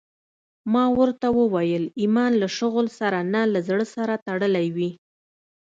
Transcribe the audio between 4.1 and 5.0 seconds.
تړلى وي.